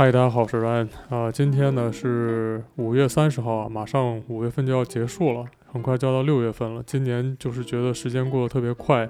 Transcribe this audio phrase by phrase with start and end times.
[0.00, 1.30] 嗨，大家好，我是 Ryan 啊。
[1.30, 6.82] 今天呢是五月三十号啊，马上五月份就要结束了，很快就要到六月份了。
[6.86, 9.06] 今年就是觉得时间过得特别快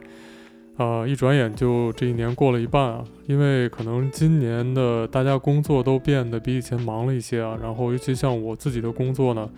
[0.78, 3.04] 啊，一转眼就这一年过了一半啊。
[3.28, 9.48] 因为可能今年的大家工作都变得比以前忙了一些啊，然后尤其像我自己的工作呢，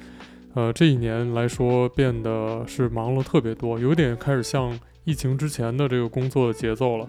[0.53, 7.09] 呃，这一年来说变得是忙了特别多，有点开始像疫情之前的这个工作的节奏了。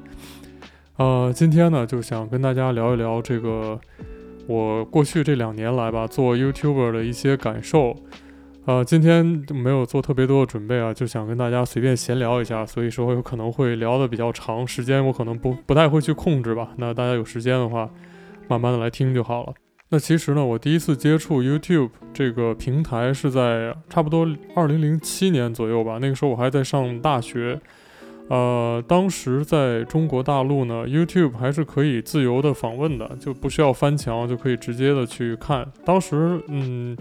[0.96, 3.78] 呃，今天呢就想跟大家聊一聊这个
[4.48, 7.96] 我过去这两年来吧做 YouTuber 的一些感受。
[8.66, 16.70] 呃，今天没有做特别多的准备啊，就想跟大家随便闲聊一下，所以说有可能会聊得比较长，时间我可能不不太会去控制吧。
[16.78, 17.90] 那大家有时间的话，
[18.48, 19.54] 慢慢的来听就好了。
[19.90, 24.26] 那其实呢，我第一次接触 YouTube 这个平台是在差不多
[24.56, 27.60] 二零零七年左右吧，那个时候我还在上大学。
[28.30, 35.70] 呃，当时在中国大陆呢，YouTube 还是可以自由的访问的，就不需要翻墙，就可以直接的去看。
[35.84, 36.98] 当时，嗯，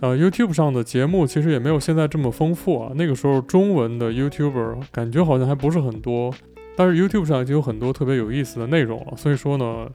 [0.00, 2.92] 呃，YouTube 上的节目其实也没有现在这么丰富啊。
[2.94, 6.32] 那个时候中文的 YouTuber 感觉好像还不是很多，
[6.76, 9.16] 但是 YouTube 上已经有很多特别有意思的内容了。
[9.16, 9.88] 所以说呢，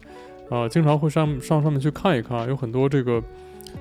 [0.49, 3.21] 啊、呃，经常会上上上面去看一看，有很多这个。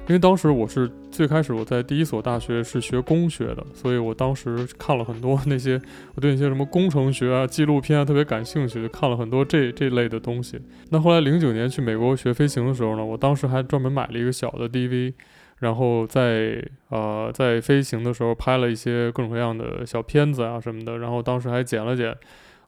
[0.07, 5.81] 因为当时我是最开始我在第一所大学是学工学的，所以我当时看了很多那些
[6.15, 10.59] 我对那些什么工程学啊、纪录片啊特别感兴趣，就看了很多这这类的东西。
[10.91, 15.13] 那后来零九年去美国学飞行的时候呢，我当时还专门买了一个小的 DV，
[15.59, 22.17] 然后在呃在飞行的时候拍了一些各种各样的小片子啊什么的，然后当时还剪了剪。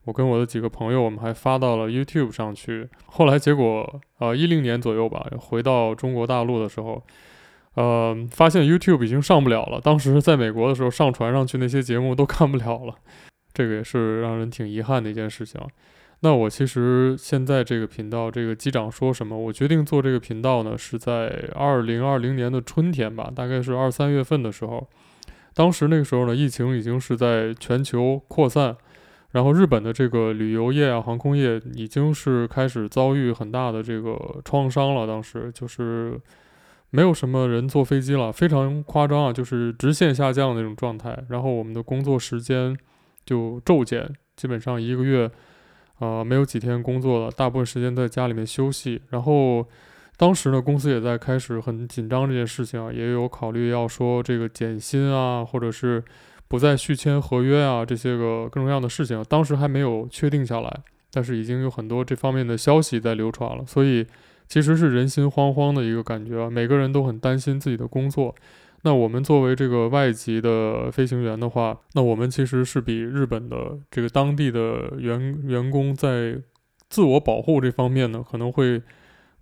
[0.05, 2.89] 我跟我的几个朋友，我们还发到了 YouTube 上去。
[3.07, 7.03] 后来结果，呃，一零年左右吧，回到中国大陆的时候，
[7.75, 9.79] 呃，发现 YouTube 已经上不了了。
[9.79, 12.95] 当时在美国的时候，上传上去那些节目都看不了了，
[13.53, 15.61] 这个也是让人挺遗憾的一件事情。
[16.23, 19.39] 那我其实现在这个频道，这个机长说什么？
[19.39, 24.89] 我决定做这个频道呢，是在二零二零年的春天吧，大概是二三月份的时候。
[25.53, 28.75] 当时那个时候呢，疫情已经是在全球扩散。
[29.33, 35.07] 然后日本的这个旅游业啊，航空业已经是开始遭遇很大的这个创伤了。
[35.07, 36.21] 当时就是
[36.91, 41.17] 没有什么人坐飞机了，非常夸张啊，就是直线下降的那种状态。
[41.29, 42.77] 然后我们的工作时间
[43.25, 45.31] 就骤减，基本上一个月
[46.01, 49.01] 啊，呃，没有几天工作了，大部分时间在家里面休息。
[49.11, 49.65] 然后
[50.17, 56.03] 当时呢，公司也在开始很紧张这件事情啊，也有考虑要说这个减薪啊，或者是。
[56.51, 64.05] 不再续签合约啊，这些个各种各样的事情，当时还没有确定下来，但是已经有很多这方面的消息在流传了，所以
[64.49, 68.35] 其实是人心惶惶的一个感觉啊，每个人都很担心自己的工作。
[68.83, 76.37] 那我们作为这个外籍的飞行员的话，那我们其实是比日本的这个当地的员员工在
[76.89, 78.83] 自我保护这方面呢，可能会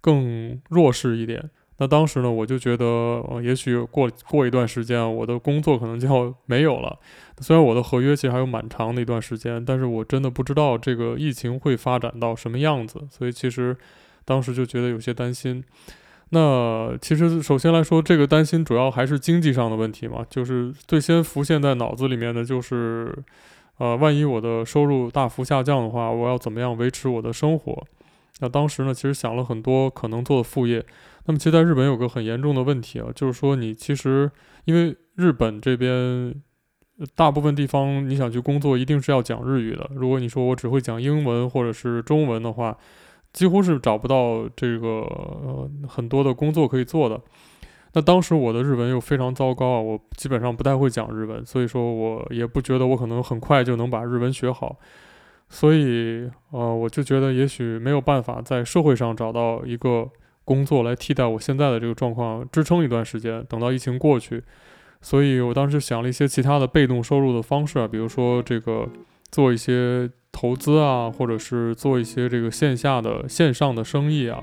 [0.02, 1.48] 更弱势一点。
[1.80, 6.98] 那当时呢，我就觉得，呃，也许过过一段时间，我的工作可能就要没有了。
[7.38, 13.76] 虽然我的合约其实还有蛮长的一段时间，但是我真的不知道这个疫情会发展到什么样子，所以其实
[14.24, 15.62] 当时就觉得有些担心。
[16.30, 23.16] 那其实首先来说，这个担心主要还是经济上的问题嘛，就是最先浮现在脑子里面的就是，
[23.76, 27.86] 呃，万一我的收入大幅下降的话，我要怎么样维持我的生活？
[28.40, 30.84] 那当时呢，其实想了很多可能做的副业。
[31.28, 34.30] 那么，其实在日本有个很严重的问题啊，就是说你其实
[34.64, 36.34] 因为日本这边
[37.14, 39.90] 大部分地方你想去工作，一定是要讲日语的。
[39.94, 42.74] 如果你说我只会讲英文或者是中文的话，
[43.34, 47.20] 几乎是找不到这个很多的工作可以做的。
[47.92, 54.78] 那当时我的日文又非常糟糕啊，我基本上不太会讲日文，所以说我也不觉得我可能很快就能把日文学好。
[55.50, 60.08] 所以，呃，我就觉得也许没有办法在社会上找到一个
[60.48, 64.42] 工作来替代我现在的这个状况，支撑一段时间，等到疫情过去。
[65.02, 68.88] 所以我当时想了一些其他的被动收入的方式啊，比如说这个
[69.30, 74.42] 做一些投资啊，或者是做一些这个线下的线上的生意啊。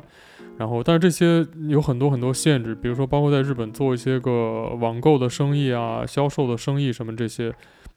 [0.59, 7.51] 然后，但是这些有很多很多限制，比如说包括在日本做一些个网购的生意啊、销售的生意什么这些。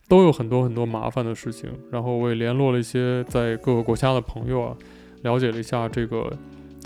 [0.08, 4.76] 都有很多很多麻烦的事情，然后我也联络了一些在各个国家的朋友啊，
[5.20, 6.32] 了解了一下这个，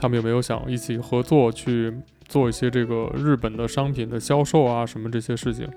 [0.02, 1.94] 他们有没有想一起合作去
[2.26, 5.68] 做一些这个日本的商品的销售啊什么这些事情，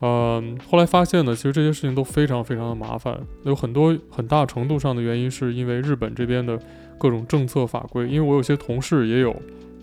[0.00, 6.58] 嗯，后来发现呢，其实这些事情都非常非常的麻烦，有很多很大程度上的原因是因为日本这边的
[6.96, 9.36] 各种政策法规，因为我有些同事也有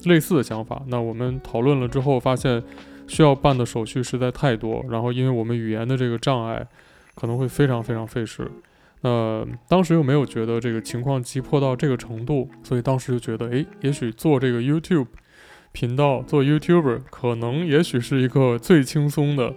[0.05, 2.63] 类似的想法，那我们讨论了之后发现
[3.07, 6.67] 需要办的手续实在太多，然后因为我们语言的这个障碍。
[7.17, 8.45] 可能会非常非常费时，
[9.05, 15.05] 呃，当时又没有觉得这个情况急迫到这个程度，所以当时就觉得，诶，也许做这个 YouTube
[15.73, 19.53] 频道，做 YouTuber 可能也许是一个最轻松的，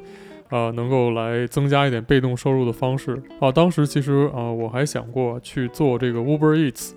[0.50, 3.50] 啊、能够来增加一点被动收入的方式啊。
[3.50, 6.91] 当时其实啊，我还想过去做这个 Uber Eats。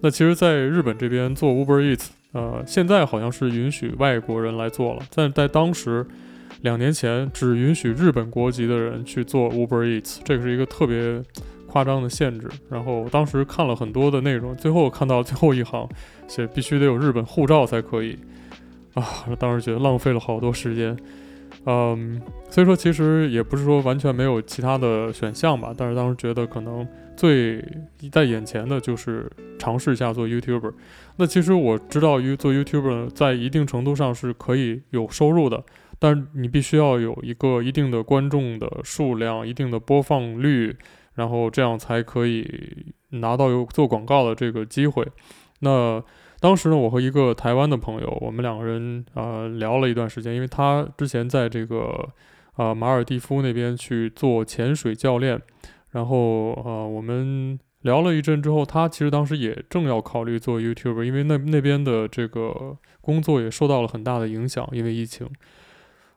[0.00, 6.06] 那其实，在日本这边做 Uber Eats，呃，现在好像是允许外国人来做了，但在当时，
[6.60, 11.20] 两年前只允许日本国籍的人去做 Uber Eats，这个是一个特别
[11.66, 12.48] 夸张的限制。
[12.70, 15.88] 然后当时看了很多的内容，最后看到最后一行
[16.26, 18.18] 写必须得有日本护照才可以，
[18.94, 19.04] 啊，
[19.38, 20.96] 当时觉得浪费了好多时间。
[21.64, 26.86] 嗯，所以说其实也不是说完全没有其他的选项吧，但是当时觉得可能
[27.16, 27.64] 最
[28.12, 29.28] 在眼前的就是
[29.58, 30.72] 尝试一下做 YouTuber。
[31.16, 35.64] 那其实我知道，做 YouTuber 在一定程度上是可以有收入的，
[35.98, 40.76] 但是你必须要有一个一定的观众的数量、一定的播放率，
[41.16, 45.06] 然后这样才可以拿到有做广告的这个机会。
[45.60, 46.02] 那
[46.38, 52.08] 当时呢，我和一个台湾的朋友，我们两个人啊、呃、聊了一段时间，因为他之前在这个
[52.52, 55.40] 啊、呃、马尔地夫那边去做潜水教练，
[55.90, 65.26] 然后啊、呃、我们聊了一阵之后，他其实当时也正要考虑做 YouTuber，因为那那边的这个工作也受到了很大的影响，因为疫情。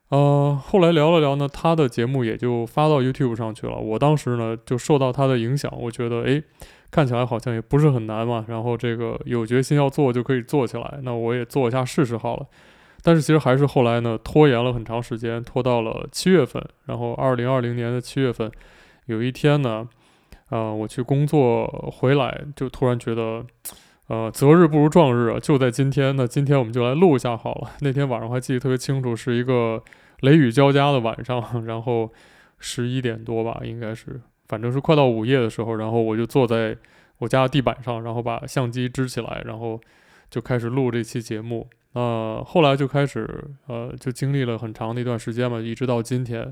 [0.10, 3.78] 呃，后来聊了聊呢，他的节目也就发到 YouTube 上去了。
[3.78, 6.44] 我当时呢就受到他的影响，我觉得诶。
[6.92, 12.48] 看起来好像也不是很难嘛，然后这个有决心要做就可以做起来，那我也做一下试试好了。
[13.04, 16.60] 但是其实还是后来呢，拖延了很长时间，拖到了七月份。
[16.88, 18.52] 然后二零二零年的七月份，
[19.06, 19.88] 有一天呢，
[20.50, 23.46] 呃，我去工作回来，就突然觉得，
[24.10, 26.16] 呃，择日不如撞日啊，就在今天。
[26.16, 27.72] 那今天我们就来录一下好了。
[27.82, 29.84] 那天晚上我还记得特别清楚，是一个
[30.22, 32.12] 雷雨交加的晚上， 然后
[32.58, 34.20] 十一点多吧，应该是。
[34.48, 36.76] 反正是快到午夜的时候，然后我就坐在
[37.20, 39.80] 我家的地板上，然后把相机支起来，然后
[40.32, 41.70] 就开始录这期节目。
[41.94, 43.30] 呃，后来就开始，
[43.68, 46.52] 呃，就经历了很长的一段时间嘛，一直到今天。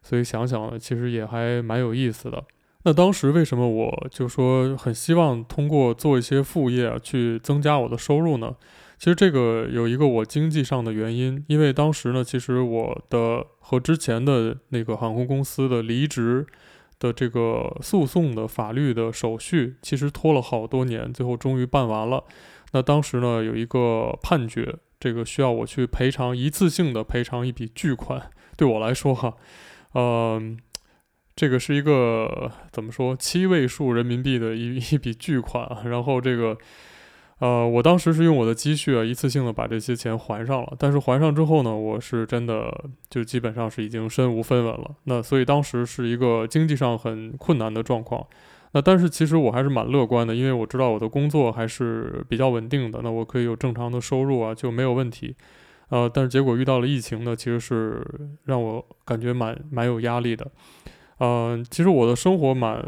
[0.00, 2.42] 所以想想，其实也还蛮有意思的。
[2.84, 8.54] 那当时为什么我就说很希望通过做一些副业去增加我的收入呢？
[8.98, 16.46] 其实这个有一个我经济上的原因，因为当时呢，其实我的和之前的那个航空公司的离职。
[17.00, 22.22] 的这个诉讼的法律的手续其实拖了好多年，最后终于办完了。
[22.72, 28.30] 那当时呢，有一个判决，这个需要我去赔偿一次性的赔偿一笔巨款。
[28.56, 29.34] 对我来说哈，
[29.94, 30.56] 嗯，
[31.36, 35.82] 这个是一个怎么说七位数人民币的一 一笔巨款啊。
[35.86, 36.56] 然后这个。
[37.40, 40.72] 呃，我当时是用我的积蓄啊，一次性的把这些钱还上了。
[40.78, 42.72] 但是还上之后呢，我是真的
[43.10, 44.94] 就基本上是已经身无分文了。
[45.04, 48.24] 那所以当时是一个经济上很困难的状况。
[48.70, 55.34] 那但是其实我还是蛮乐观的，因为我知道我的工作还是比较稳定的，那我可以有正常的收入啊，就没有问题。
[55.88, 58.00] 呃，但是结果遇到了疫情呢，其实是
[58.44, 60.48] 让我感觉蛮蛮有压力的。
[61.18, 62.84] 嗯、呃，其实我的生活蛮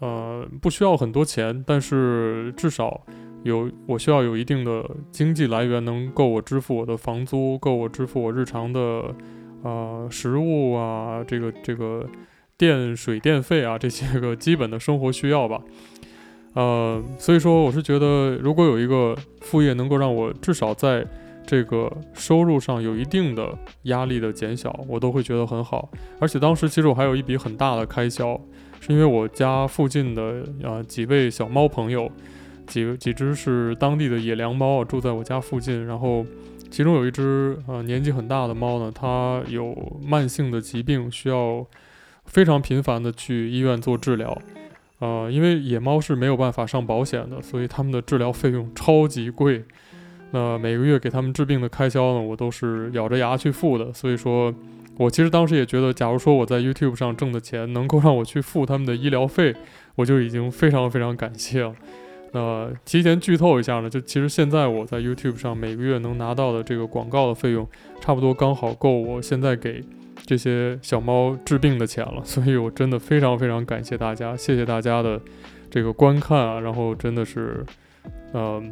[0.00, 3.02] 呃不需要很多钱，但是至少。
[3.44, 9.14] 有我需要有一定的经济来源，能够我支付我的房租，够我支付我日常的，
[9.62, 12.04] 呃，食物啊，这个这个
[12.58, 15.62] 电水电费啊，这些个基本的生活需要吧。
[16.54, 21.06] 呃，所以说我是觉得，如果有一个副业能够让我至少在
[21.48, 25.90] 这个收入上有一定的压力的减小，我都会觉得很好。
[26.20, 28.38] 而且当时其实我还有一笔很大的开销，
[28.80, 32.12] 是因为我家附近的啊、几位小猫朋友。
[32.66, 35.86] 几几只是当地的野良猫，住在我家附近。
[35.86, 36.22] 然后，
[36.70, 39.74] 其中有一只呃年纪很大的猫呢，它有
[40.04, 41.64] 慢性的疾病，需要
[42.26, 44.36] 非常频繁的去医院做治疗。
[44.98, 49.64] 呃，因为野猫是没有办法上保险的，所以他们的治疗费用超级贵。
[50.30, 53.92] 那每个月给他们治病的开销呢，我都是咬着牙去付的。
[53.92, 54.54] 所以说，
[54.96, 59.54] 我其实当时也觉得，假如说我在 YouTube 上挣的钱能够让我去付他们的医疗费，
[59.94, 61.74] 我就已经非常非常感谢了。
[62.32, 67.66] 那提前剧透一下呢，就其实现在我在 YouTube 上每个月能拿到的这个广告的费用，
[68.00, 69.82] 差不多刚好够我现在给
[70.26, 75.18] 这些小猫治病的钱了， 所以我真的非常非常感谢大家，谢谢大家的
[75.70, 77.64] 这个观看啊，然后真的是，
[78.32, 78.62] 呃，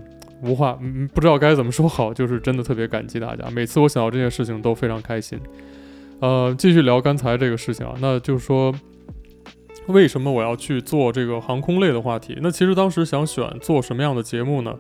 [0.47, 5.39] 无话，嗯，不知道该怎么说好，就是真的特别感激大家，每次我想到这件事情都非常开心。
[6.21, 8.75] 呃，继续聊刚才这个事情啊，那就是说。
[9.89, 12.37] 为什么我要去做这个航空类的话题？
[12.43, 14.77] 那其实当时想选做什么样的节目呢？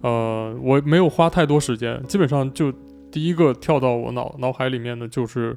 [0.00, 2.72] 呃，我没有花太多时间，基本上就
[3.12, 5.54] 第一个跳到我脑脑海里面的就是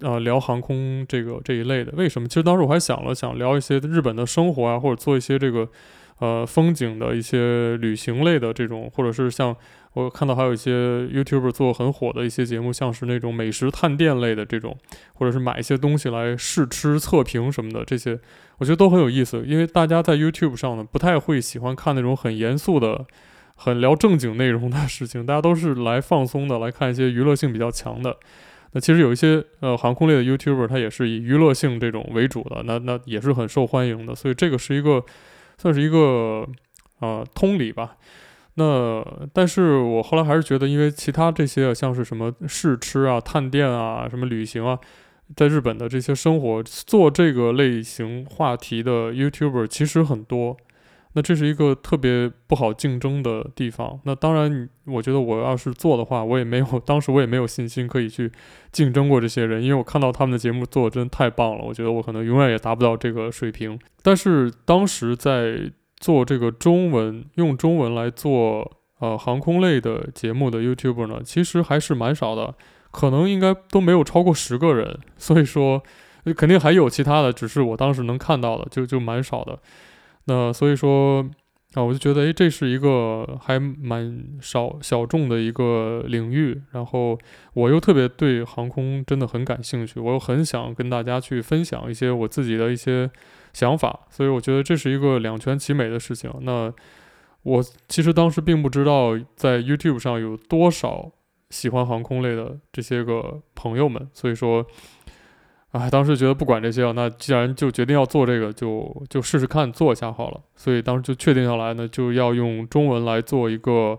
[0.00, 1.92] 呃聊航空这个这一类的。
[1.98, 2.26] 为什么？
[2.26, 5.68] 其实当时我还想了想聊一些日本的生活啊，或者做一些这个
[6.18, 9.56] 呃风景的一些旅行类的这种，或者是像。
[9.94, 10.72] 我看到还有一些
[11.06, 14.76] YouTuber 做很火的一些节目，像是那种美食探店类的这种，
[15.12, 18.18] 或者是买一些东西来试吃测评什么的，这些
[18.58, 19.44] 我觉得都很有意思。
[19.46, 23.06] 因为大家在 YouTube 上呢，不太会喜欢看那种很严肃的、
[23.54, 28.16] 很聊正经内容的事情，大家都是来放松的，来看一些娱乐性比较强的。
[28.72, 34.12] 那其实有一些呃航空类的 YouTuber，他也是以娱乐性这种为主的，那那也是很受欢迎的。
[34.12, 35.04] 所以这个是一个
[35.58, 36.46] 算是一个
[37.00, 37.96] 呃通理吧。
[38.56, 44.78] 那，但是我后来还是觉得，因为其他这些像是什么试吃啊、探店啊、什么旅行啊，
[45.34, 50.56] 在日本的这些生活做这个类型话题的 YouTuber 其实很多，
[51.14, 53.98] 那这是一个特别不好竞争的地方。
[54.04, 58.30] 那当然，我觉得我要是做的话，我也没有，当时我也没有信心可以去
[58.70, 63.78] 竞争过这些人，因为我看到他们的节目做的真的太棒了，我觉得我可能永远也达不到这个水平。
[64.02, 65.72] 但是当时在。
[65.96, 72.54] 做这个中文，用中文来做呃航空类的节目的 YouTuber 呢，其实还是蛮少的，
[72.90, 74.98] 可能应该都没有超过十个人。
[75.16, 75.82] 所以说，
[76.36, 79.58] 肯定还有其他的，只是我当时能看到的就就蛮少的。
[80.26, 81.24] 那所以说
[81.74, 86.62] 啊，我就觉得，诶，这是一个还蛮少小众的一个领域。
[86.72, 87.18] 然后
[87.52, 93.10] 我又特别对航空真的很感兴趣，我又很想跟大家去分享一些我自己的一些。
[93.54, 96.28] 想法，所以我觉得这是一个两全其美的事情。
[96.40, 96.74] 那
[97.44, 101.12] 我其实当时并不知道在 YouTube 上有多少
[101.50, 104.66] 喜欢航空类的这些个朋友们，所以说，
[105.74, 110.40] 哎，当时觉得不管这些，那既然就决定要做这个，就就试试看做一下好了。
[110.54, 113.98] 所以当时就确定下来呢，就要用中文来做一个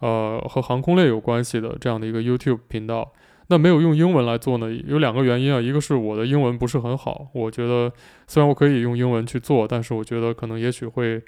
[0.00, 3.12] 呃和航空类有关系的这样的一个 YouTube 频道。
[3.46, 7.92] 那没有用英文来做呢，有两个原因啊，一个是我的英文不是很好，我觉得
[8.26, 11.22] 虽然我可以用英文去做，但是我觉得可能也许会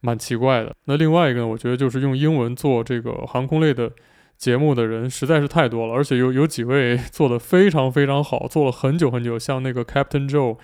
[0.00, 0.74] 蛮奇怪的。
[0.86, 3.92] 那另外一个呢，我觉得就是用英文做这个航空类的
[4.36, 10.58] 节目的人实在是太多了，而且有有几位做得非常非常好，做了很久很久，像那个 Captain Joe，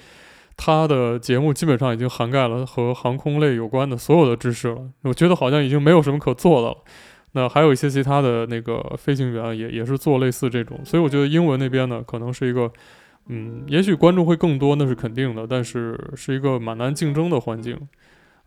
[0.57, 6.77] 他的节目基本上已经涵盖了和航空类有关的所有的知识了，我觉得好像已经没有什么可做的了。
[7.33, 12.71] 那还有一些其他的那个飞行员也也是做类似这种，所以我觉得英文那边呢，可能是一个，
[13.29, 17.79] 嗯，也许观众会更多，那是肯定的，但是是一个蛮难竞争的环境，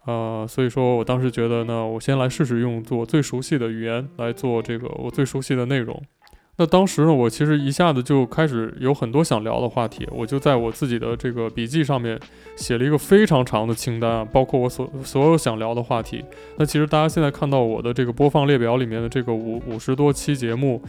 [0.05, 6.01] 呃，所以说我当时觉得呢，我先来试试用做最熟悉的语言来做这个我最熟悉的内容。
[6.57, 12.17] 那当时呢，我其实一下子就开始有很多想聊的话题，我就在我自己的这个笔记上面
[12.55, 16.23] 写了一个非常长的清单啊，包括我所所有想聊的话题。
[16.57, 20.81] 那其实大家现在看到我的这个播放列表里面的这个五五十多期节目，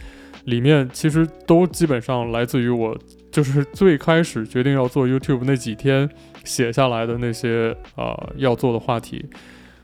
[0.45, 2.97] 里面其实都基本上来自于我
[3.31, 6.09] 就是最开始决定要做 YouTube 那几天
[6.43, 9.25] 写下来的那些、呃、要做的话题。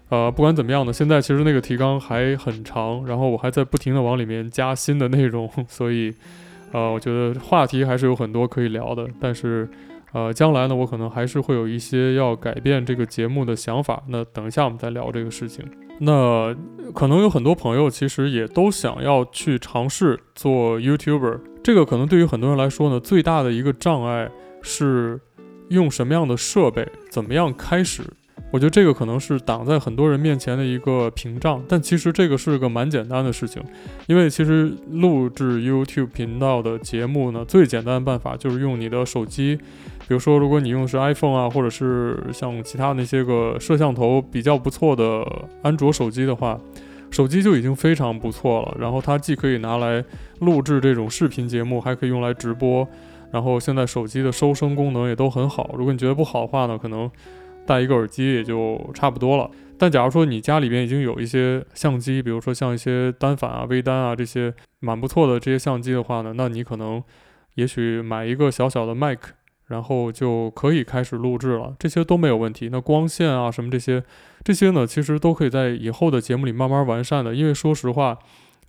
[0.10, 6.14] 呃，不管怎么样呢，现在其实那个提纲还很长，然后我还在不停的往里面加新的内容， 所以，
[6.72, 9.08] 呃，我觉得话题还是有很多可以聊的。
[9.20, 9.68] 但是，
[10.14, 14.04] 呃，将来呢，我可能还是会有一些要改变这个节目的想法。
[14.08, 15.66] 那等一下我们再聊这个事情。
[16.00, 16.56] 那
[16.94, 24.30] 可能有很多朋友其实也都想要去尝试做 YouTuber，这个可能对于很多人来说呢，最大的一个障碍
[24.62, 25.20] 是
[25.70, 28.04] 用什么样的设备，怎么样开始。
[28.52, 33.64] 我觉得这个可能是挡在很多人面前的一个屏障，但其实这个是个蛮简单的事情，
[34.06, 39.58] 因为其实录制 YouTube 频道的节目呢，最简单的办法就是用你的手机，
[40.08, 45.26] 比如说如果你用的是 iPhone 啊，或者是像其他那些个摄像头比较不错的
[45.62, 46.60] 安卓手机的话，
[47.10, 48.76] 手机就已经非常不错了。
[48.80, 50.04] 然后它既可以拿来
[50.40, 52.88] 录制这种视频节目，还可以用来直播。
[53.32, 55.74] 然后现在手机的收声功能也都很好。
[55.78, 57.10] 如果你觉得不好的话呢，可能。
[57.66, 59.50] 戴一个耳机也就差不多了。
[59.78, 67.02] 但假如说你家里边已经有一些相机，比如说像一些单反啊、微单啊这些蛮不错的这些相机的话呢，那你可能
[67.56, 69.32] 也许买一个小小的麦克，
[69.68, 71.76] 然后就可以开始录制了。
[71.80, 72.70] 这些都没有问题。
[72.72, 74.04] 那光线啊什么这些，
[74.44, 77.34] 这些呢其实都可以在以后的节目里慢慢完善的。
[77.34, 78.18] 因为说实话，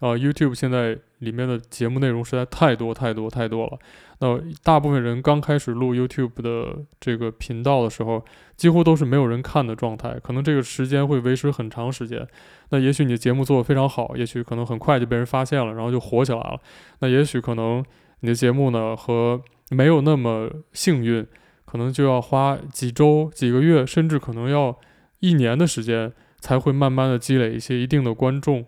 [0.00, 3.78] 呃，YouTube 现在里面的节目内容实在太多太多太多了。
[4.20, 8.24] 那大部分人刚开始录 YouTube 的这个频道的时候，
[8.56, 12.26] 几乎都是没有人看的状态，可能这个时间会维持很长时间。
[12.70, 16.58] 那也许你的节目做得非常好，也许可能很快就被人发现了，然后就火起来了。
[17.00, 17.84] 那也许可能
[18.20, 21.26] 你的节目呢，和没有那么幸运，
[21.64, 24.78] 可能就要花几周、几个月，甚至可能要
[25.20, 28.64] 一年的时间，才会慢慢的积累一些一定的观众。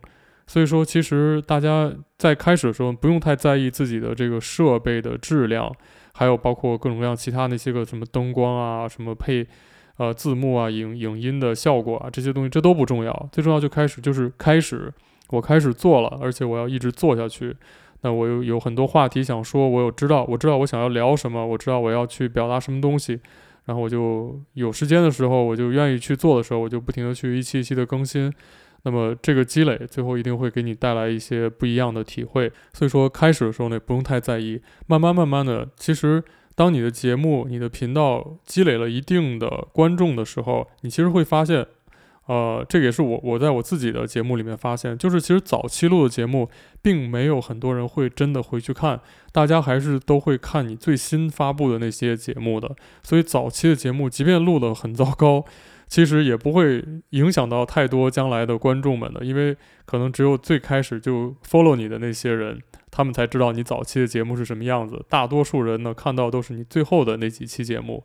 [0.47, 5.71] 所以说，其实大家在开始的时候不用太在意自己的这个设备的质量，
[6.15, 9.47] 还有包括各种各样其他那些个什么灯光啊，什么配
[9.97, 14.93] 呃字幕啊、影影音的效果啊这些东西，这都不重要，最重要就开始就是开始，
[15.31, 17.57] 我开始做了，而且我要一直做下去。
[18.07, 23.19] 那我有有很多话题想说，我有知道，我知道我想要聊什么，我知道我要去表达什么东西，
[23.65, 28.33] 然后我就有时间的时候，我就愿意去做的时候，我就不停地去一期一期的更新。
[28.85, 32.53] 那么这个积累最后一定会给你带来一些不一样的体会。
[32.73, 36.23] 所以说开始的时候呢，不用太在意，慢慢慢慢的，其实
[36.55, 41.67] 当你的节目、你的频道积累了一定的观众的时候，你其实会发现。
[42.26, 46.50] 呃，这个也是我我在我自己的节目里面发现，就是其实早期录的节目，
[46.83, 52.75] 并没有很多人会真的回去看，大家还是都会看你最新发布的那些节目的。
[53.02, 55.45] 所以早期的节目，即便录得很糟糕，
[55.87, 65.04] 其实也不会影响到太多将来的观众们的，因为可能只有最开始就 follow 你的那些人，他们才知道你早期的节目是什么样子。
[65.09, 68.02] 大多数人呢，看到都是你最后的那几期节目。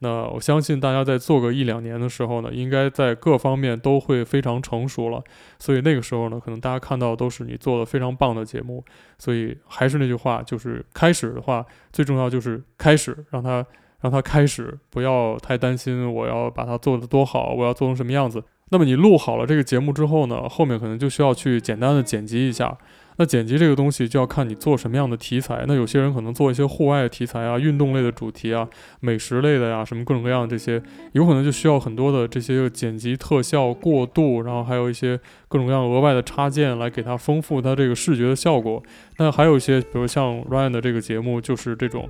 [0.00, 5.22] 那我相信大家在做个一两年的时候呢，应该在各方面都会非常成熟了。
[5.58, 8.84] 所以那个时候呢，可能大家看到都是你做的非常棒的节目。
[9.18, 13.64] 所以还是那句话，就是开始的话，最重要就是开始，让它
[14.00, 18.42] 让它开始，不要太担心我要把它做得多好，我要做成什么样子。
[18.70, 22.76] 那么你录好了这个节目之后呢，后面可能就需要去简单的剪辑一下。
[23.16, 25.64] 那剪辑这个东西就要看你做什么样的题材。
[25.68, 28.68] 那有些人可能做一些户外题材啊、运动类的主题啊、
[29.00, 35.18] 美食类的呀，什么各种各样的这些，有可能就需要很多的这些剪辑特效过渡，然后还有一些
[35.48, 38.82] 各种各样额外的插件来给它丰富它这个视觉的效果。
[39.18, 42.08] 那还有一些，比如像 Ryan 的这个节目，就是这种。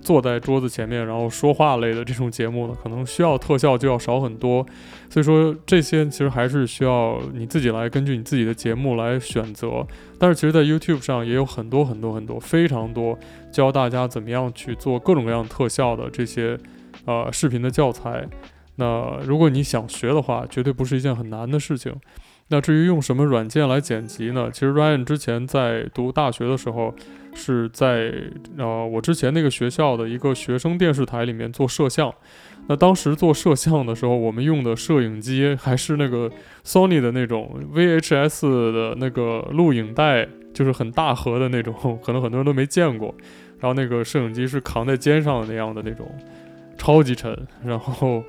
[0.00, 4.64] 坐在桌子前面，然后说话类的这种节目呢，可能需要特效就要少很多。
[5.10, 9.86] 所以说这些其实还是需要你自己来根据你自己的节目来选择。
[10.18, 13.18] 但是其实，在 YouTube 上也有很多很多很多非常多
[13.50, 16.58] 教大家怎么样去做各种各样特效的这些
[17.04, 18.26] 呃视频的教材。
[18.76, 21.92] 那如果你想学的话，绝对不是一件很难的事情。
[22.50, 24.50] 那至于用什么软件来剪辑呢？
[24.50, 26.94] 其实 Ryan 之前在读大学的时候，
[27.34, 28.10] 是在
[28.56, 32.10] 呃我之前那个学校的一个学生电视台里面做摄像。
[32.66, 36.30] 那当时做摄像的时候，我们用的摄影机还是那个
[36.64, 43.14] Sony 的那种 VHS 的那个录影带，就是很大盒的那种，可能很多人都没见过。
[43.60, 46.10] 然后那个摄影机是扛在肩上的那样的那种，
[46.78, 47.36] 超级沉。
[47.62, 48.24] 然后。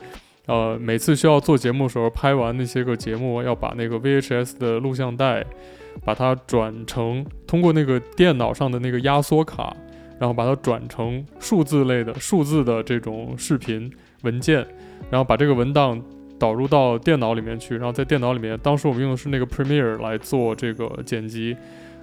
[0.50, 5.46] 呃，每次需要做节目的时候，拍完那些个节目，要把那个 VHS 的录像带，
[6.04, 9.78] 把它转成通过那个电脑上的那个压缩卡，
[10.20, 13.92] 然后把它转成数字类的数字的这种视频
[14.24, 14.66] 文件，
[15.12, 16.02] 然后把这个文档
[16.40, 21.56] 导入到电脑里面去，然后在电脑里面，当时我们用的是那个 Premiere 来做这个剪辑，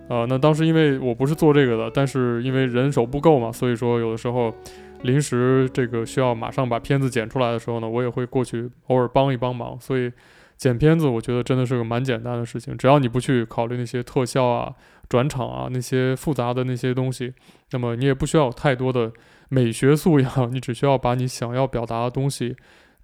[0.09, 4.55] 呃，那当时因为我不是做这个的，但是因为人手不够嘛，所以说有的时候。
[5.03, 9.79] 临时这个需要马上把片子剪出来的时候呢，我也会过去偶尔帮一帮忙。
[9.81, 10.11] 所以
[10.57, 12.77] 剪片子，我觉得真的是个蛮简单的事情。
[12.77, 14.73] 只要你不去考虑那些特效啊、
[15.09, 17.33] 转场啊那些复杂的那些东西，
[17.71, 19.13] 那么你也不需要有太多的
[19.49, 22.57] 美学素养，你只需要把你想要表达的东西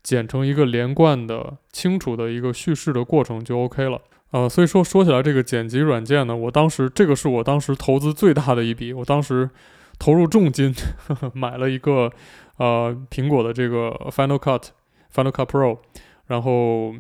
[0.03, 4.01] 剪成一个连贯的、清楚的一个叙事的过程就 OK 了。
[4.33, 9.51] 呃，所以说说起来这个剪辑软件呢，我当时这个是我当时投资最大的一笔，我当时。
[10.03, 10.75] 投入重金
[11.07, 12.11] 呵呵 买了一个
[12.57, 14.65] 呃苹果的这个 Final Cut
[15.15, 15.79] Final Cut Pro，
[16.27, 16.93] 然后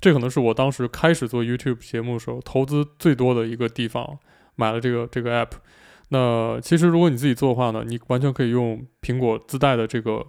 [0.00, 4.18] 这可能是我当时开始做 YouTube 节目的时候投资最多的一个地方，
[4.54, 5.50] 买了这个这个 App。
[6.10, 10.24] 那其实如果你自己做的话呢，你完全可以用苹果自带的这个。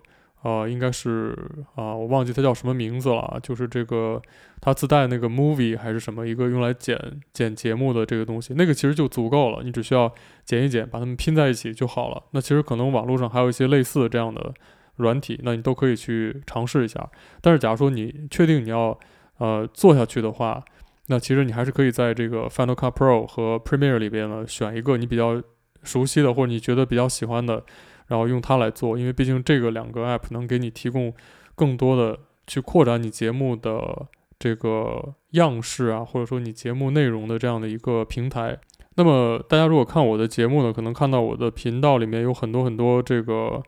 [0.46, 1.36] 呃，应该是
[1.74, 4.22] 啊、呃，我忘记它叫什么名字了，就是这个
[4.62, 12.22] 它自带那个 Movie 还是什么一个用来剪剪节目的这个东西，那个其实就足够了，你只需要剪一剪，把它们拼在一起就好了。
[12.30, 14.54] 那其实可能网络上还有一些类似的这样的
[14.98, 17.10] 软体，那你都可以去尝试一下。
[17.42, 18.96] 但是假如说你确定你要
[19.40, 20.64] 呃做下去的话，
[21.08, 25.42] 那其实你还是可以在这个 Final Cut Pro 和 Premiere 里边呢选一个你比较
[25.82, 27.64] 熟悉的或者你觉得比较喜欢的。
[28.08, 31.13] 然后用它来做，因为毕竟这个两个 app 能给你提供
[31.56, 38.58] 更多的去扩展你节目的这个样式啊，或者说你节目内容的这样的一个平台。
[38.96, 43.63] 那么大家如果看我的节目呢，可能看到我的频道里面有很多很多这个。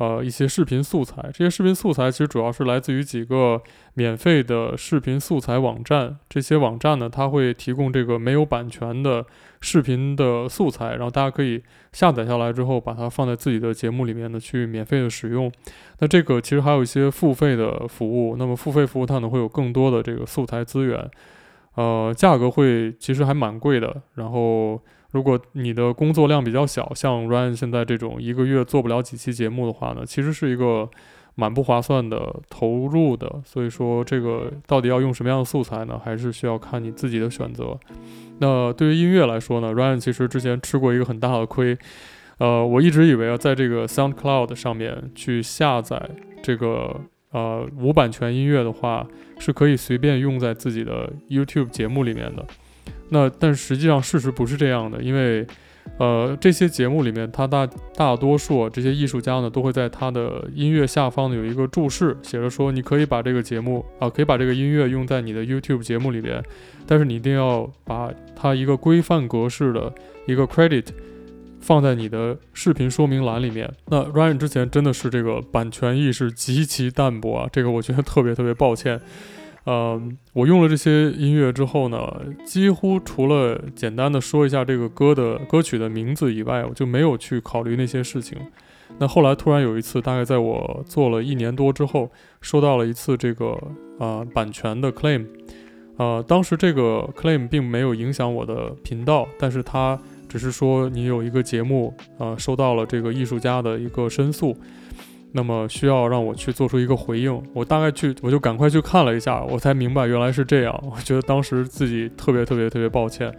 [0.00, 3.60] 呃，一些视频素材，这些视频素材其实主要是来自于几个
[3.92, 6.16] 免费的视频素材网站。
[6.26, 9.22] 这些网站呢，它会提供这个没有版权的
[9.60, 15.52] 视频的素材，然后大家可以下载下来之后，把它放在自己的节目里面呢，去免费的使用。
[15.98, 21.10] 那这个其实还有一些付费的服务，那么付费服务它呢会有更多的这个素材资源，
[21.74, 24.00] 呃，价格会其实还蛮贵的。
[24.14, 24.80] 然后
[25.10, 30.88] 如果你的工作量比较小，像 Ryan 现在这种一个月做不了几期节目的话呢，其实是一个
[31.34, 33.42] 蛮不划算的投入的。
[33.44, 36.00] 所以说，这个到底要用什么样的素材呢？
[36.02, 37.78] 还是需要看你自己的选择。
[38.38, 41.76] 那对于音乐来说呢，Ryan 其实之前吃过一个很大的亏。
[42.38, 46.08] 呃，我一直以为啊，在这个 SoundCloud 上面去下载
[46.42, 46.98] 这个
[47.32, 49.06] 呃无版权音乐的话，
[49.38, 52.46] 是可以随便用在自己的 YouTube 节目里面的。
[53.10, 55.46] 那但实际上事实不是这样的，因为，
[55.98, 66.42] 呃，这些节目里面，它大大多数这些艺术家呢，都会在他的音乐下方呢有一个注释，写着说你可以把这个节目啊，可以把这个音乐用在你的 YouTube 节目里边，
[66.86, 69.92] 但是你一定要把它一个规范格式的
[70.26, 70.86] 一个 credit
[71.60, 73.70] 放在你的视频说明栏里面。
[73.86, 79.00] 那 Ryan 之前真的是这个版权意识极其淡薄啊，这个我觉得特别特别抱歉。
[79.64, 80.00] 呃，
[80.32, 81.98] 我用了这些音乐之后呢，
[82.44, 88.38] 几乎除了简单的说一下这个歌的歌曲的名字以外，我就没有去考虑那些事情。
[88.98, 93.56] 那后来突然有一次，大概在我做了一年多之后，收到了一次这个
[93.98, 95.26] 呃版权的 claim。
[95.96, 104.56] 呃，当时这个 claim 并没有影响我的频道，但是它只是说你有一个节目呃收到了这个艺术家的一个申诉。
[105.32, 110.78] 那么需要让我去做出一个回应，我大概去，我就赶快去看了一下，我才明白原来是这样。
[110.90, 113.32] 我觉得当时自己特别特别特别抱歉。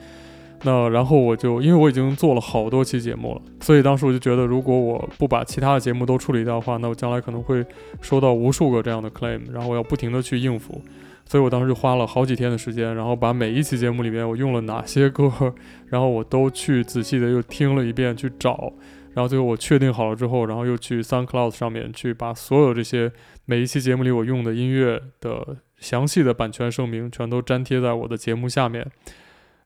[0.64, 7.66] 那然后我就，因为我已经做了好多期节目了，所以当时我就觉得，如果我不把其他的节目都处理掉的话，那我将来可能会
[8.00, 10.80] 收到无数个这样的 claim，然后我要不停地去应付。
[11.26, 15.32] 所以我当时就花了好几天的时间，然后把每一期节目里面我用了哪些歌，
[15.90, 18.72] 然后我都去仔细的又听了一遍，去找。
[19.14, 23.12] 然后最后我确定好了之后，然后又去 SoundCloud 上面去把所有这些
[23.46, 28.90] 每一期节目里我用的音乐的详细的版权声明全都粘贴在我的节目下面，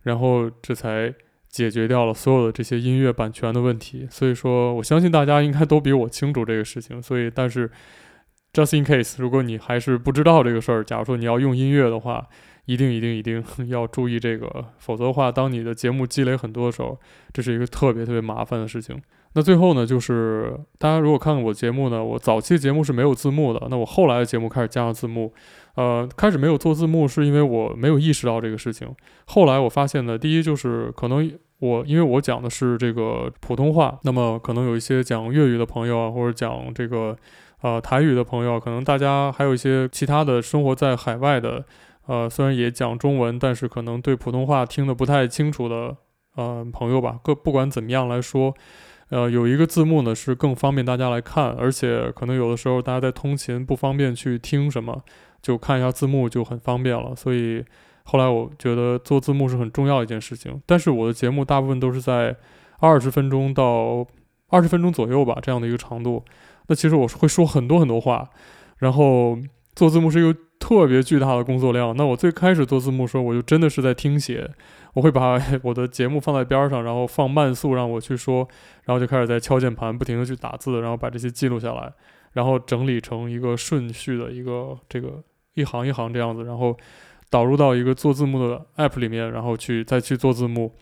[0.03, 1.13] 然后这才
[1.47, 4.07] 解决掉了所有的这些音乐版权的问题。
[4.09, 7.01] 所以说，我相信大家应该都比我清楚这个事情。
[7.01, 7.69] 所以，但是
[8.51, 12.27] just in case，如果你还是不知道这个事儿，假如说你要用音乐的话，
[12.65, 16.99] 一定一定一定 要注意这个，否则的话，当你的节目积累很多的时候，
[17.31, 18.99] 这是一个特别特别麻烦的事情。
[19.37, 23.67] 那最后呢，就是大家如果看我节目呢，我早期节目是没有字幕的。
[23.69, 25.33] 那我后来的节目开始加上字幕，
[25.75, 28.87] 呃，开始没有做字幕是因为我没有意识到这个事情。
[29.25, 37.13] 后来我发现呢，第一就是可能我因为我讲的是这个普通话，那么可能有一些讲粤语的朋友啊，或者讲这个
[37.61, 41.65] 呃台语的朋友，可能大家还有一些其他的生活在海外的，
[42.07, 45.93] 呃，虽然也讲中文，但是可能对普通话听得不太清楚的
[46.37, 47.19] 呃朋友吧。
[47.21, 48.53] 各不管怎么样来说。
[49.09, 55.03] 呃，有一个字幕呢，是更方便大家来看，而且可能有的时候大家在通勤不方便去听什么，
[55.41, 57.15] 就看一下字幕就很方便了。
[57.15, 57.63] 所以
[58.03, 60.59] 后来我觉得做字幕是很重要一件事情。
[60.65, 62.35] 但是我的节目大部分都是在
[62.79, 64.05] 二十分钟到
[64.49, 66.23] 二十分钟左右吧，这样的一个长度。
[66.67, 68.27] 那其实我是会说很多很多话，
[68.79, 69.37] 然后
[69.75, 71.95] 做字幕是一个特别巨大的工作量。
[71.95, 74.49] 那我最开始做字幕的时候，我就真的是在听写。
[74.93, 78.47] 我会把 我的节目放在边上，然后放慢速让我去说，
[78.85, 81.91] 然后就开始在敲键盘，不停地去打字，然后把这些记录下来，
[82.31, 85.21] 然后整理成一个顺序的一个这个
[85.55, 86.77] 一行一行这样子，然后
[87.29, 90.73] 导入到一个做字幕的 app 里面，然后去再去做字幕。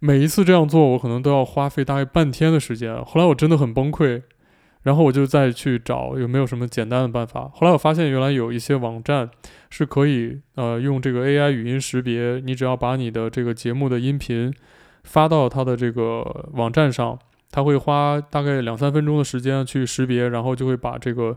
[0.00, 3.04] 每一次这样做，我可能都要花费大概半天的时间。
[3.04, 4.22] 后来我真的很崩溃。
[4.82, 7.50] 然后我就再去找有没有什么简单的办法。
[7.52, 9.28] 后来我发现原来有一些网站
[9.70, 14.54] 是可以呃用这个 AI 语音识别，你只要把你的这个节目的音频
[15.04, 17.18] 发到它的这个网站上，
[17.50, 21.36] 它会花大概两三分钟的时间去识别，然后就会把这个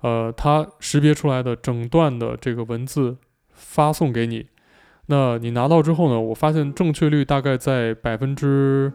[0.00, 3.16] 呃它识别出来的整段的这个文字
[3.52, 4.46] 发送给你。
[5.06, 8.92] 那你拿到之后呢，我发现正确率大概在百分之。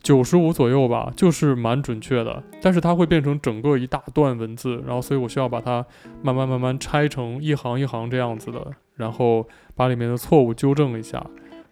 [0.00, 5.84] 九十五左右吧，就是蛮准确的，但是它会变成整个一大段文字，然后所以我需要把它
[6.22, 11.24] 慢慢慢慢拆成一行一行这样子的，然后把里面的错误纠正一下，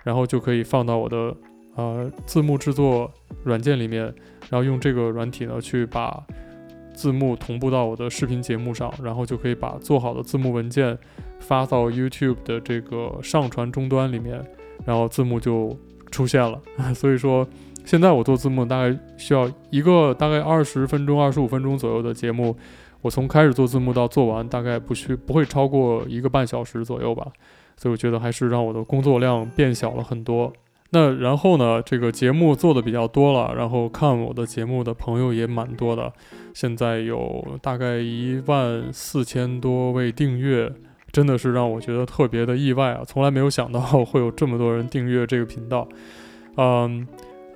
[0.02, 1.34] 然后就可以放到我的
[1.76, 3.10] 呃字幕制作
[3.44, 4.02] 软件里面，
[4.50, 6.22] 然后用这个软体呢去把
[6.92, 10.98] 字幕同步到我的视频节目上，然后就可以把做好的字幕文件
[11.38, 14.44] 发到 YouTube 的这个上传终端里面，
[14.84, 15.78] 然后字幕就
[16.10, 16.60] 出现了，
[16.92, 17.46] 所以说。
[17.86, 22.54] 现在我做字幕大概需要一个大概二十分钟、二十五分钟左右的节目，
[23.00, 27.28] 我从开始做字幕到做完大概不需不会超过一个半小时左右吧，
[27.76, 30.52] 所以我觉得还是让我的工作量变小了很多。
[30.90, 36.12] 那然后呢，这个节目做的比较多了，然后看我的节目的朋友也蛮多的，
[36.54, 40.72] 现在有大概一万四千多位订阅，
[41.12, 45.86] 真的是让我觉得特别的意外啊，从来没有想到会有这么多人订阅这个频道，
[46.56, 47.06] 嗯。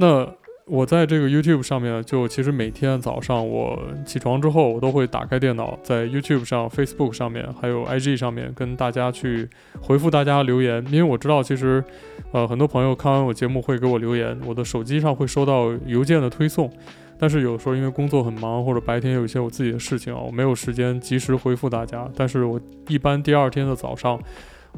[0.01, 0.27] 那
[0.65, 9.47] 我在这个 YouTube 上面，就其实每天早上我起床之后，我都会打开电脑，在 YouTube 上、Facebook 上面，还有 IG 上面跟大家去
[9.79, 11.85] 回复大家留言，因为我知道其实，
[12.33, 16.73] 呃，很多朋友看完我节目会给我留言，我的手机上会收到邮件的推送，
[17.19, 22.59] 但是有时候因为工作很忙，或者白天有一些我自己的事情啊，我没有时间及时回复大家，但是我
[22.89, 24.19] 一般第二天的早上，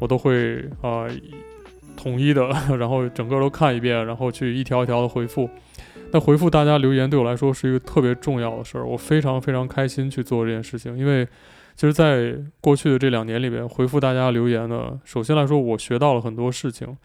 [0.00, 1.06] 我都会啊。
[1.96, 5.48] 统一的， 然后整个都看一遍，然后去一条一条的回复。
[6.12, 10.98] 那回复大家留言对我来说是一个特别重要的事儿，我非常非常开心去做这件事情。
[10.98, 11.26] 因为
[11.74, 16.96] 其实，在过去的这两年里面，回复大家留言呢，首先来说，我学到了很多事情。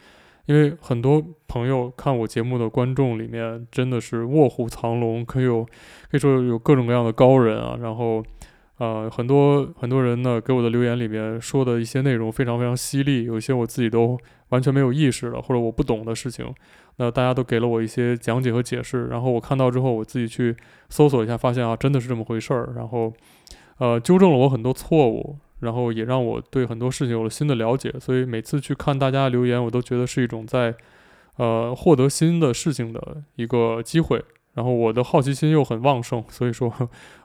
[0.45, 5.63] 因为很多朋友看我节目的观众里面真的是卧虎藏龙，可以有
[6.09, 8.23] 可以说有各种各样的高人啊，然后。
[8.79, 14.15] 呃，很多很多人呢给我的留言里面说的一些内容非常非常犀利，有一些我自己都
[14.49, 16.53] 完全没有意识的，或者我不懂的事情，
[16.97, 20.55] 那大家都给了我一些讲解和解释，然后我看到之后，我自己去
[20.89, 23.11] 搜索一下，发现啊，真的是这么回事儿，然后
[23.79, 30.75] 呃纠正了我很多错误，然后也让我对很多事情有了新的了解，所以每次去看大家留言，我都觉得是一种在
[31.37, 34.23] 呃获得新的事情的一个机会。
[34.53, 36.73] 然后我的好奇心又很旺盛，所以说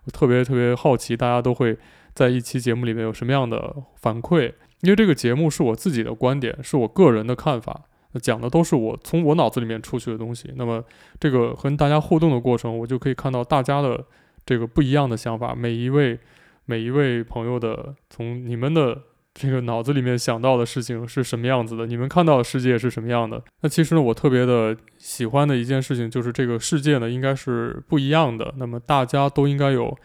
[0.04, 1.76] 我特别特别好奇，大家都会
[2.14, 4.52] 在一期节目里面有什么样的反馈？
[4.80, 7.82] 因为这个节目是我自己的观点，是我个人的看法，
[8.20, 10.52] 讲的都是我从我脑子里面出去的东西。
[10.56, 10.84] 那么
[11.20, 14.04] 这个和大家互动的过程，我就可以看到大家的
[14.44, 16.18] 这个不一样的想法，每一位
[16.64, 19.02] 每一位朋友的从你们的。
[19.34, 21.86] 这个脑子里面想到的事情是什么样子的？
[21.86, 23.42] 你们看到的世界是什么样的？
[23.62, 28.54] 那其实呢，我特别的喜欢的一件事情就是这个世界呢，应该是不一样的。
[28.58, 29.96] 那么大家都应该有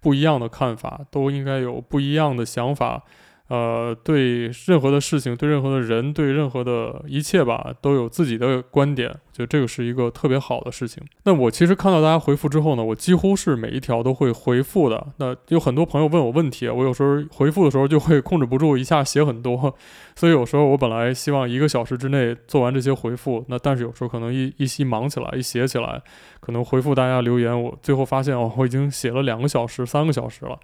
[0.00, 3.02] 不一样的看法，都应该有不一样的想法。
[3.48, 9.08] 呃，对任何的事情，对任何的人，对任何的一切吧，都有自己的观点。
[9.08, 11.00] 我觉得这个是一个特别好的事情。
[11.22, 15.06] 那我其实看到大家回复之后呢，我几乎是每一条都会回复的。
[15.18, 19.72] 那有很多朋友问我问题，我有时候回复的时候就会控制不住，一下写很多。
[20.16, 26.02] 所以有时候我本来希望一个小时之内做完这些回复，那但是有时候可能一一忙起来，一写起来，
[26.40, 30.58] 可能回复大家留言，我最后发现哦，我已经写了两个小时、三个小时了。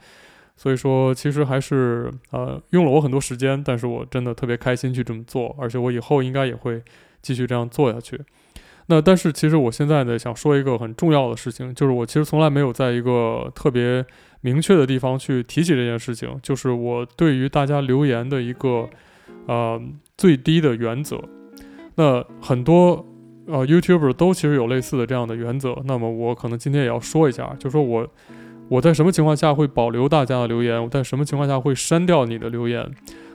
[0.56, 6.80] 所以说，其实还是呃用了我很多时间，但是我真的特别开心去这么做，而且我以后应该也会
[7.20, 8.20] 继续这样做下去。
[8.86, 14.04] 那但是其实我现在呢想说一个很重要的事情，就是我其实从来没有在一个特别
[14.42, 18.88] 明确的地方去提起这件事情，就是我对于大家留言的一个
[19.46, 19.80] 呃
[20.16, 21.20] 最低的原则。
[21.96, 23.04] 那很多
[23.46, 28.08] 呃 YouTuber 都其实有类似的这样的原则，那么我可能今天也要说一下，就是说我。
[28.72, 30.82] 我在什么情况下会保留大家的留言？
[30.82, 32.90] 我在什么情况下会删掉你的留言？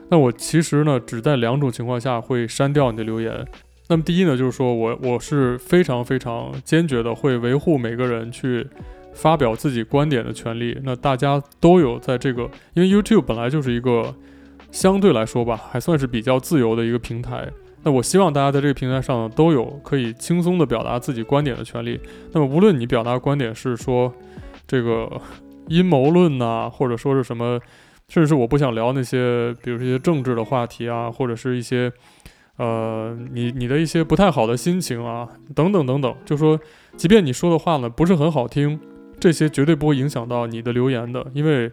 [0.10, 3.46] 那我其实呢，只在两种情况下会删掉你的留言。
[3.88, 8.66] 那么第一呢，就是说我我是非常非常坚决的，会维护每个人去
[9.14, 10.76] 发表自己观点的权利。
[10.84, 14.16] 那大家都有在这个，因为 YouTube 本来就是一个
[14.72, 17.48] 相对来说吧，还算是比较自由的一个平台。
[17.84, 22.00] 那我希望大家在这个平台上呢，都有可以轻松的表达自己观点的权利。
[22.32, 24.12] 那么无论你表达观点是说，
[24.68, 25.10] 这个
[25.68, 27.60] 阴谋论呐，或者说是什么，
[28.10, 31.92] 甚至是我不想聊那些，比如一些政治的话题啊，或者是一些，
[32.58, 36.60] 呃，你你的一些不太好的心情啊，等等等等，就说，
[36.96, 38.80] 即便你说的话呢不是很好听，
[39.20, 41.72] 这些绝对不会影响到你的留言的，因为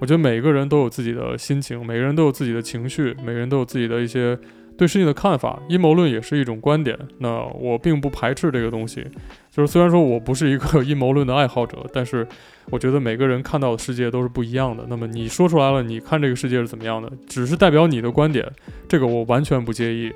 [0.00, 4.38] 我觉得每个人都有自己的心情，每个人都有自己的情绪，每个人都有自己的一些。
[4.76, 6.98] 对事情的看法，阴谋论也是一种观点。
[7.18, 9.06] 那我并不排斥这个东西，
[9.50, 12.26] 就是虽然说我不是一个 阴谋论的爱好者，但是
[12.70, 14.84] 我觉得每个人看到的世界都是不一样的。
[14.88, 18.44] 那么你说出来了，你看这个世界是怎么样的，只是代表你的观点，
[18.88, 20.12] 这个我完全不介意。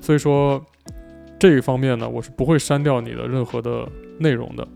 [0.00, 0.64] 所以说
[1.38, 3.86] 这一方面呢，我是不会删掉你的任何的
[4.18, 4.66] 内容的。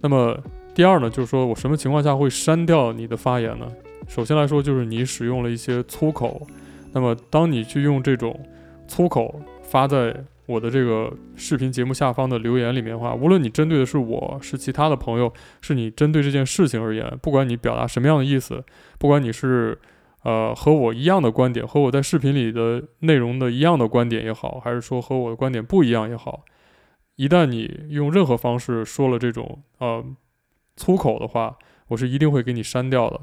[0.00, 0.38] 那么
[0.72, 3.66] 第二呢，就是说我什么情况下会删掉你的发言呢？
[4.06, 6.46] 首先来说，就是你使用了一些粗口。
[6.92, 8.38] 那么当你去用这种
[8.86, 18.62] 粗口发在我的这个视频节目下方的留言里面的话，无论你针对的是我，是其他的朋友，是你针对这件事情而言，不管你表达什么样的意思，
[18.98, 19.78] 不管你是
[20.24, 26.44] 呃和我一样的观点，和我在视频里的内容的一样的观点也好，还是说和我的观点不一样也好，
[27.16, 30.04] 一旦你用任何方式说了这种呃
[30.76, 31.56] 粗口的话，
[31.88, 33.20] 我是一定会给你删掉的。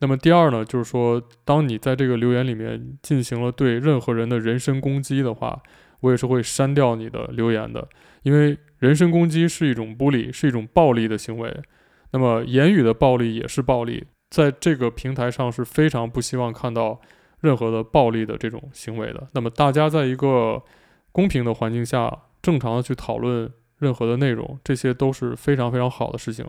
[0.00, 5.62] 那么第二呢，就是说，当你在这个留言里面进行了对任何人的人身攻击的话，
[6.00, 7.88] 我也是会删掉你的留言的，
[8.22, 11.62] 因为人身攻击是一种不礼是一种暴力的行为。
[12.10, 17.00] 那么言语的暴力也是暴力，在这个平台上是非常不希望看到
[17.40, 19.26] 任何的暴力的这种行为的。
[19.32, 20.62] 那么大家在一个
[21.10, 26.46] 公平的环境下，正常的去讨论任何的内容，这些都是非常非常好的事情。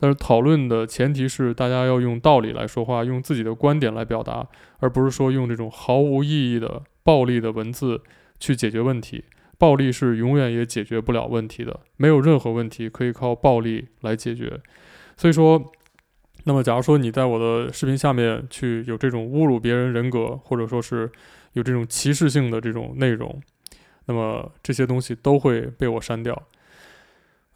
[0.00, 8.00] 但是讨论的前提是大家要用道理来说话，用自己的观点来表达，而不是说用这种毫无意义的暴力的文字
[8.38, 9.24] 去解决问题。
[9.58, 14.58] 暴力是永远也解决不了问题的，没有任何问题可以靠暴力来解决。
[15.18, 15.70] 所以说，
[16.44, 21.12] 那么假如说你在我的视频下面去有这种侮辱别人人格，或者说是
[21.52, 23.38] 有这种歧视性的这种内容，
[24.06, 26.42] 那么这些东西都会被我删掉。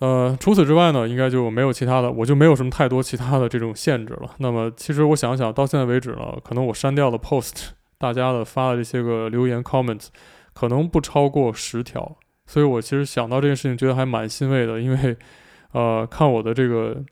[0.04, 4.34] 呃，除此之外呢，应该就没有其他的，我就没有什么太多其他的这种限制了。
[4.36, 10.08] 那么，其实我想想到现在为止呢，可能我删掉的 post， 大家的发的这些个留言 comments，
[10.52, 12.18] 可能不超过十条。
[12.44, 15.16] 所以我其实想到这件事情，觉得还蛮欣慰的，因为，
[15.72, 17.02] 呃，看我的这个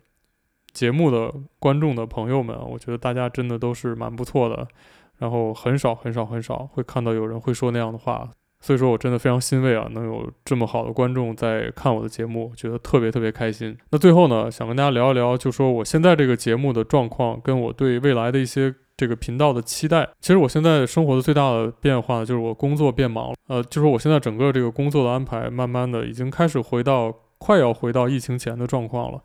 [0.74, 4.68] 节目的观众的朋友们，我觉得大家真的都是蛮不错的，
[5.16, 8.28] 然后很少很少很少会看到有人会说那样的话。
[8.62, 13.77] 所以说我真的非常欣慰啊，能有这么好的观众在看我的节目，觉得特别特别开心。
[13.90, 20.09] 那最后呢，想跟大家聊一聊，就说我现在这个节目的状况，跟我对未来的一些这个频道的期待。
[20.20, 29.20] 其实我现在生活的最大的变化就是我工作变忙了，呃，就是我现在整个这个工作的安排，慢慢的已经开始回到快要回到疫情前的状况了。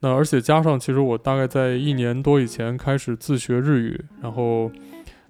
[0.00, 4.70] 那而且加上，其实我大概在一年多以前开始自学日语，然后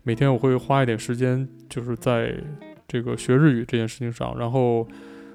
[0.02, 2.34] 每天我会花一点时间，就是在。
[2.94, 4.86] 这个学日语这件事情上，然后，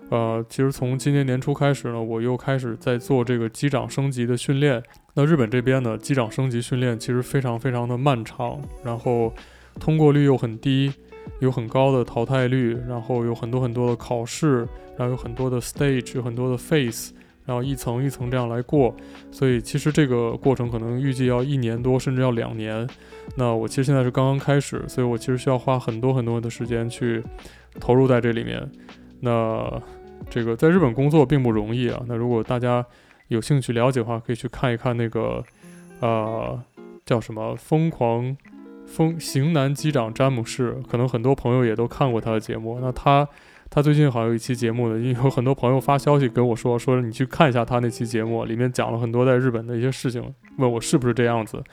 [0.08, 4.82] 呃，其实从今年年初开始呢，我又开始在做这个机长升级的训练。
[5.14, 9.34] 那日本这边呢，机长升级训练其实非常非常的漫长，然后
[9.78, 10.90] 通过率又很低，
[11.42, 14.60] 有很高的淘汰率，然后有很多很多的考试，
[14.98, 17.12] 然后有很多的 stage，有很多的 face
[17.50, 18.96] 然后一层一层这样来过。
[19.32, 22.88] 所以其实这个过程可能预计要一年多，甚至要两年。
[23.36, 27.24] 那我其实现在是刚刚开始，所以我其实需要花很多很多的时间去
[27.80, 28.70] 投入在这里面。
[29.22, 29.82] 那
[30.30, 32.00] 这个在日本工作并不容易啊。
[32.08, 32.86] 那如果大家
[33.30, 35.44] 有兴趣了解的话，可以去看一看那个，
[36.02, 36.62] 呃，
[37.04, 38.38] 叫什么“疯狂
[38.86, 40.78] 疯型男机长詹姆士”。
[40.88, 42.80] 可能很多朋友也都看过他的节目。
[42.80, 43.28] 那他
[43.70, 50.24] 他最近好像有一期节目呢，因为有很多朋友发消息跟我说，说你去看一下他那期节目，里面讲了很多在日本的一些事情，
[50.58, 51.64] 问我是不是这样子。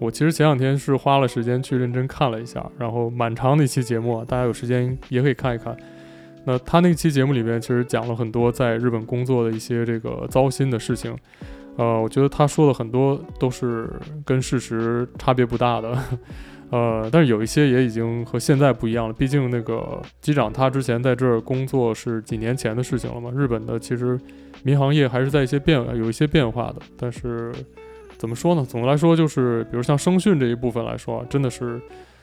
[0.00, 5.76] 我其实前两天是花了时间去认真看了一下，然后蛮长的一期节目，大家有时间也可以看一看。
[6.44, 11.16] 那他那期节目里面其实讲了很多在日本工作的一些这个糟心的事情，
[11.76, 13.88] 呃，我觉得他说的很多都是
[14.24, 15.96] 跟事实差别不大的，
[16.70, 19.12] 呃，但是有一些也已经和现在不一样了。
[19.12, 23.30] 毕竟那个机长他之前在这儿工作是几年前的事情了嘛。
[23.30, 24.18] 日本的其实
[24.62, 27.52] 民航业还是在一些变有一些变化的，但是。
[28.16, 28.64] 怎么说呢？
[28.64, 31.78] 总的来说，就是比如像声训这一部分来说，真的是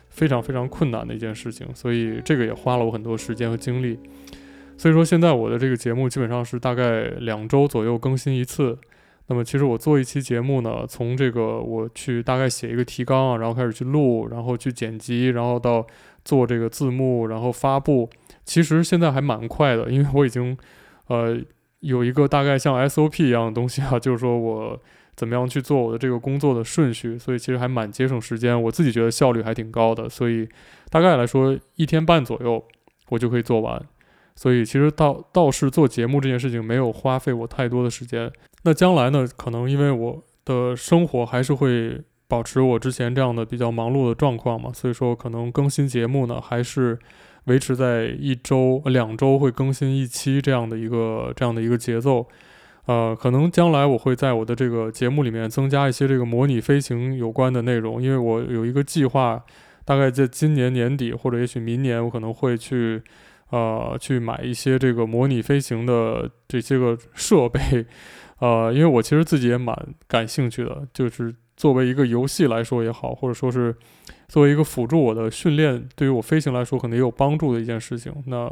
[0.10, 4.00] 非常非常困难的一件事情，所以这个也花了我很多时间和精力。
[4.78, 8.76] 所以说，现在我的这个节目基本上是大概两周左右更新一次。
[9.28, 15.86] 那么，其实我做一期节目呢，从这个我去大概写一个提纲，然后开始去录，然后去剪辑，然后到
[16.26, 18.10] 做这个字幕，然后发布，
[18.44, 20.58] 其实现在还蛮快的，因为我已经
[21.08, 21.40] 呃
[21.80, 24.80] 有一个大概像 SOP 一样的东西啊，就是说我。
[25.14, 30.48] 怎么样去做我的这个工作的顺序，所以其实还蛮节省时间，我自己觉得效率还挺高的，所以
[30.90, 32.64] 大概来说一天半左右
[33.10, 33.80] 我就可以做完，
[34.36, 38.32] 所以其实倒倒是做节目这件事情没有花费我太多的时间。
[38.64, 46.98] 那将来呢，可能因为我的生活还是会保持我之前这样的比较忙碌的状况嘛，所以说可能更新节目呢还是
[47.46, 52.28] 维持在一周、两周会更新一期这样的一个这样的一个节奏。
[52.86, 59.44] 呃，可能将来我会在我的这个节目里面增加一些这个模拟飞行有关的内容，因为我有一个计划，
[59.86, 63.02] 大概在今年年底或者也许明年，我可能会去，
[63.52, 67.86] 呃，去买一些这个模拟飞行的这些个设备，
[68.42, 69.76] 呃，因为我其实自己也蛮
[70.08, 73.76] 感兴趣的，就是作为一个游戏来说也好，或者说是
[74.28, 78.12] 作为一个辅助我的训练，对于我飞行来说可能也有帮助的一件事情。
[78.26, 78.52] 那，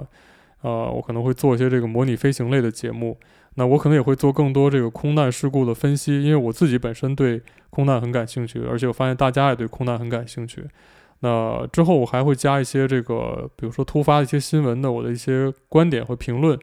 [0.62, 3.18] 呃，我可能会做一些这个模拟飞行类的节目。
[3.56, 10.64] 那我可能也会做更多这个空难事故的分析，因为我自己本身对空难很感兴趣，而且我发现大家也对空难很感兴趣。
[11.22, 16.58] 那之后我还会加一些这个，比如说突发一些新闻的我的一些观点和评论。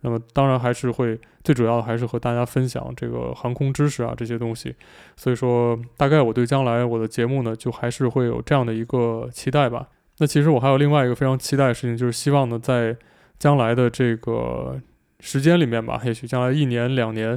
[0.00, 4.74] 那么当然还是会最主要还是和大家分享这个航空知识啊这些东西。
[5.16, 9.88] 所以说大概我对将来我的节目呢，就还是会有这样的一个期待吧。
[10.18, 12.96] 那其实我还有另外一个非常期待的事情，就是希望呢在
[13.38, 14.80] 将来的这个。
[15.20, 17.36] 时间里面吧，也许将来一年两年，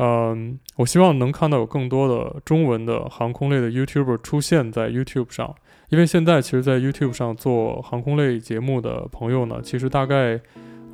[0.00, 5.54] 嗯，我希望能看到有更多的中文的航空类的 YouTuber 出现在 YouTube 上，
[5.90, 10.40] 因为现在其实，在 YouTube 上做航空类节目的朋友呢，其实大概，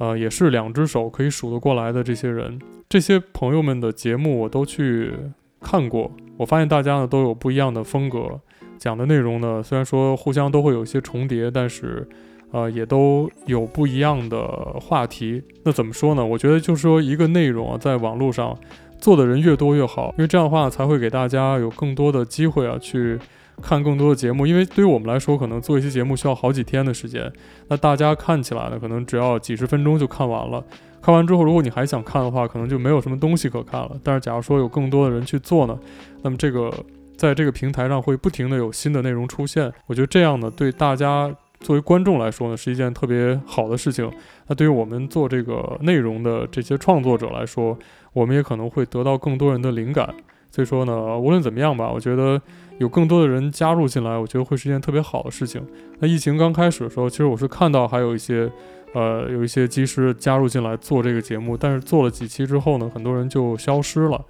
[0.01, 2.59] 呃，也是两只手可以数得过来的这些人。
[2.89, 5.13] 这些朋友们的节目我都去
[5.61, 8.41] 看过，我发现大家呢都有不一样的风格，
[8.79, 12.09] 讲的内容呢虽然说互相都会有一些重叠，但是。
[12.53, 14.45] 呃，也都有不一样的
[14.81, 15.41] 话题。
[15.63, 16.27] 那怎么说呢？
[16.27, 18.59] 我觉得就是说，一个内容啊，在网络上
[18.99, 23.17] 做的人越多越好，因为这样的话才会给大家有更多的机会啊，去
[23.61, 24.47] 看更多的节目。
[24.47, 27.31] 因为对于我们来说，可能做一期节目需要好几天的时间，
[27.69, 30.65] 那大家看起来呢，可能只要几十分钟就看完了。
[31.03, 33.93] 看完之后，如果你还想看的话，可能就没有什么东西可看了。
[34.03, 35.79] 但是，假如说有更多的人去做呢，
[36.23, 36.73] 那么这个
[37.17, 39.73] 在这个平台上会不停的有新的内容出现。
[39.87, 41.35] 我觉得这样呢，对大家。
[41.61, 44.11] 作为观众来说呢，是一件特别好的事情。
[44.47, 47.79] 那对于我们做这个内容的这些创作者来说，
[48.15, 50.09] 我们也可能会得到更多人的灵感。
[50.51, 52.41] 所以说呢，无论怎么样吧，我觉得
[52.79, 55.65] 有更多的人加入进来，我觉得会是一件特别好的事情。
[55.99, 58.51] 那疫情刚开始的时候，其实我是看到还有一些，
[58.95, 64.25] 呃，有一些机师加入进来做这个节目，但是做了几期之后呢，很多人就消失了。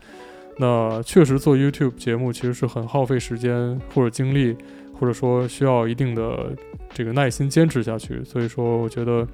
[0.59, 4.57] 那确实做 YouTube 节目其实是很耗费时间或者精力。
[5.01, 6.55] 或者说需要一定的
[6.93, 9.27] 这个耐心坚持下去，所以说我觉得，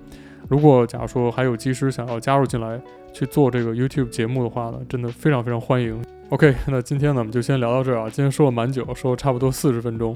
[0.49, 2.81] 如果假如说还有机师想要加入进来
[3.17, 5.99] 去做这个 YouTube 节目的话呢，真的非常非常欢迎。
[6.29, 10.15] OK，那今天呢我们就先聊到这儿啊，今天说了蛮久，说了差不多四十分钟，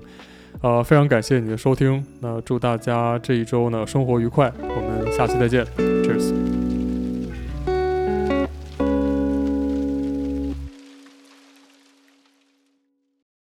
[0.61, 5.90] 呃，非常感谢你的收听，那祝大家这一周呢生活愉快，我们下期再见。